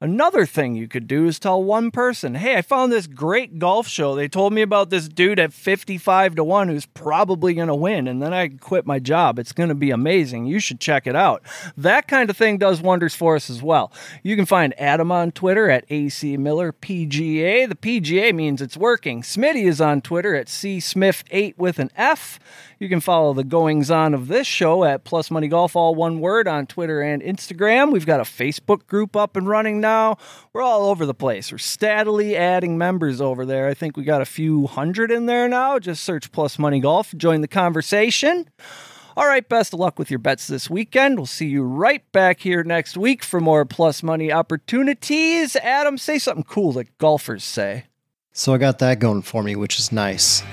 [0.02, 3.86] Another thing you could do is tell one person, hey, I found this great golf
[3.86, 4.16] show.
[4.16, 8.08] They told me about this dude at 55 to 1 who's probably going to win,
[8.08, 9.38] and then I quit my job.
[9.38, 10.46] It's going to be amazing.
[10.46, 11.42] You should check it out.
[11.76, 13.92] That kind of thing does wonders for us as well.
[14.24, 17.68] You can find Adam on Twitter at AC Miller PGA.
[17.68, 19.22] The PGA means it's working.
[19.22, 22.40] Smitty is on Twitter at C Smith8 with an F.
[22.80, 26.22] You can follow the goings on of this show at Plus Money Golf, all one
[26.22, 27.92] word, on Twitter and Instagram.
[27.92, 30.18] We've got a Facebook group up and running now.
[30.54, 31.52] We're all over the place.
[31.52, 33.68] We're steadily adding members over there.
[33.68, 35.80] I think we got a few hundred in there now.
[35.80, 38.48] Just search Plus Money Golf, join the conversation.
[39.18, 41.18] All right, best of luck with your bets this weekend.
[41.18, 45.56] We'll see you right back here next week for more plus money opportunities.
[45.58, 47.86] Adam, say something cool that golfers say.
[48.32, 50.44] So I got that going for me, which is nice.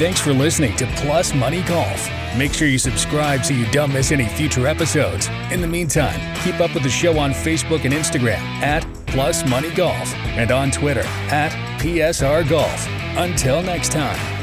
[0.00, 2.08] Thanks for listening to Plus Money Golf.
[2.34, 5.28] Make sure you subscribe so you don't miss any future episodes.
[5.50, 9.68] In the meantime, keep up with the show on Facebook and Instagram at Plus Money
[9.74, 12.88] Golf and on Twitter at PSR Golf.
[13.18, 14.39] Until next time.